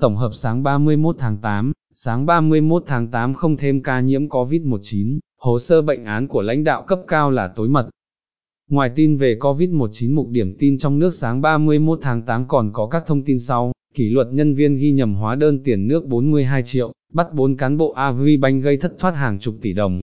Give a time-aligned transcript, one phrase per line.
[0.00, 5.18] Tổng hợp sáng 31 tháng 8, sáng 31 tháng 8 không thêm ca nhiễm COVID-19,
[5.40, 7.88] hồ sơ bệnh án của lãnh đạo cấp cao là tối mật.
[8.70, 12.86] Ngoài tin về COVID-19 mục điểm tin trong nước sáng 31 tháng 8 còn có
[12.86, 16.62] các thông tin sau, kỷ luật nhân viên ghi nhầm hóa đơn tiền nước 42
[16.62, 20.00] triệu, bắt 4 cán bộ Agribank gây thất thoát hàng chục tỷ đồng.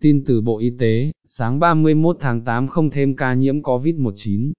[0.00, 4.52] Tin từ Bộ Y tế, sáng 31 tháng 8 không thêm ca nhiễm COVID-19.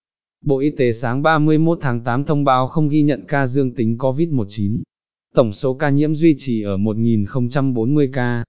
[0.45, 3.97] Bộ Y tế sáng 31 tháng 8 thông báo không ghi nhận ca dương tính
[3.97, 4.81] COVID-19.
[5.35, 8.43] Tổng số ca nhiễm duy trì ở 1.040 ca.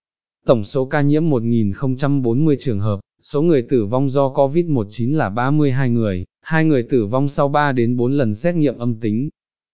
[0.47, 5.91] Tổng số ca nhiễm 1.040 trường hợp, số người tử vong do COVID-19 là 32
[5.91, 9.29] người, hai người tử vong sau 3 đến 4 lần xét nghiệm âm tính.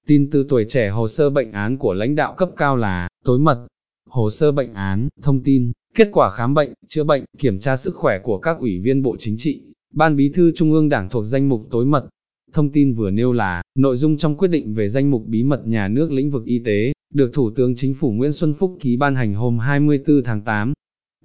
[0.06, 3.38] Tin từ tuổi trẻ hồ sơ bệnh án của lãnh đạo cấp cao là, tối
[3.38, 3.66] mật,
[4.08, 7.94] hồ sơ bệnh án, thông tin, kết quả khám bệnh, chữa bệnh, kiểm tra sức
[7.94, 9.62] khỏe của các ủy viên Bộ Chính trị,
[9.96, 12.08] Ban Bí thư Trung ương Đảng thuộc danh mục tối mật.
[12.52, 15.66] Thông tin vừa nêu là, nội dung trong quyết định về danh mục bí mật
[15.66, 18.96] nhà nước lĩnh vực y tế, được Thủ tướng Chính phủ Nguyễn Xuân Phúc ký
[18.96, 20.72] ban hành hôm 24 tháng 8.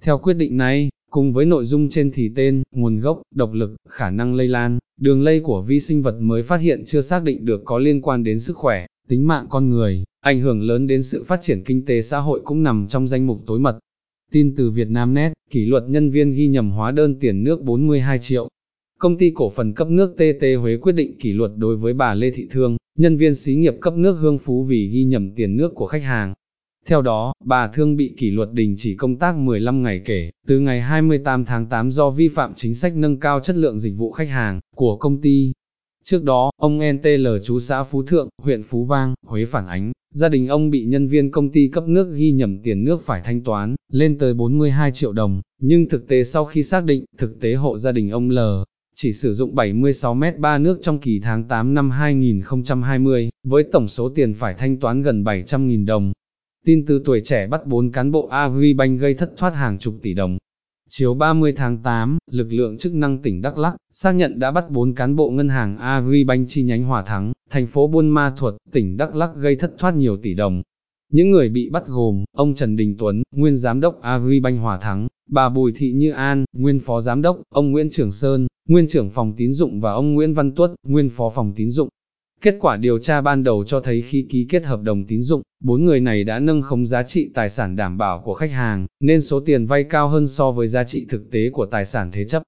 [0.02, 3.76] Theo quyết định này, cùng với nội dung trên thì tên, nguồn gốc, độc lực,
[3.88, 7.24] khả năng lây lan, đường lây của vi sinh vật mới phát hiện chưa xác
[7.24, 10.86] định được có liên quan đến sức khỏe, tính mạng con người, ảnh hưởng lớn
[10.86, 13.78] đến sự phát triển kinh tế xã hội cũng nằm trong danh mục tối mật.
[14.32, 17.62] Tin từ Việt Nam Net, kỷ luật nhân viên ghi nhầm hóa đơn tiền nước
[17.62, 18.48] 42 triệu.
[19.00, 22.14] Công ty cổ phần cấp nước TT Huế quyết định kỷ luật đối với bà
[22.14, 25.56] Lê Thị Thương, nhân viên xí nghiệp cấp nước Hương Phú vì ghi nhầm tiền
[25.56, 26.34] nước của khách hàng.
[26.86, 30.60] Theo đó, bà Thương bị kỷ luật đình chỉ công tác 15 ngày kể, từ
[30.60, 34.10] ngày 28 tháng 8 do vi phạm chính sách nâng cao chất lượng dịch vụ
[34.10, 35.52] khách hàng của công ty.
[36.04, 40.28] Trước đó, ông NTL chú xã Phú Thượng, huyện Phú Vang, Huế phản ánh, gia
[40.28, 43.44] đình ông bị nhân viên công ty cấp nước ghi nhầm tiền nước phải thanh
[43.44, 47.54] toán, lên tới 42 triệu đồng, nhưng thực tế sau khi xác định, thực tế
[47.54, 48.38] hộ gia đình ông L
[49.02, 53.88] chỉ sử dụng 76 mét ba nước trong kỳ tháng 8 năm 2020, với tổng
[53.88, 56.12] số tiền phải thanh toán gần 700.000 đồng.
[56.64, 60.14] Tin từ tuổi trẻ bắt 4 cán bộ Agribank gây thất thoát hàng chục tỷ
[60.14, 60.38] đồng.
[60.90, 64.70] Chiều 30 tháng 8, lực lượng chức năng tỉnh Đắk Lắk xác nhận đã bắt
[64.70, 68.54] 4 cán bộ ngân hàng Agribank chi nhánh Hòa Thắng, thành phố Buôn Ma Thuột,
[68.72, 70.62] tỉnh Đắk Lắk gây thất thoát nhiều tỷ đồng.
[71.12, 75.08] Những người bị bắt gồm, ông Trần Đình Tuấn, nguyên giám đốc Agribank Hòa Thắng,
[75.30, 79.10] bà Bùi Thị Như An, nguyên phó giám đốc, ông Nguyễn Trường Sơn, nguyên trưởng
[79.10, 81.88] phòng tín dụng và ông Nguyễn Văn Tuất, nguyên phó phòng tín dụng.
[82.40, 85.42] Kết quả điều tra ban đầu cho thấy khi ký kết hợp đồng tín dụng,
[85.64, 88.86] bốn người này đã nâng khống giá trị tài sản đảm bảo của khách hàng,
[89.00, 92.10] nên số tiền vay cao hơn so với giá trị thực tế của tài sản
[92.12, 92.42] thế chấp.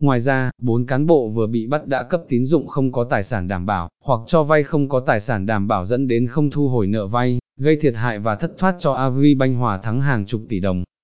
[0.00, 3.22] Ngoài ra, bốn cán bộ vừa bị bắt đã cấp tín dụng không có tài
[3.22, 6.50] sản đảm bảo, hoặc cho vay không có tài sản đảm bảo dẫn đến không
[6.50, 10.26] thu hồi nợ vay, gây thiệt hại và thất thoát cho Agribank Hòa thắng hàng
[10.26, 10.84] chục tỷ đồng.